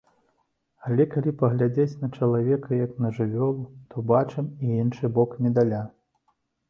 [0.87, 5.85] Але калі паглядзець на чалавека як на жывёлу, то бачым і іншы бок медаля.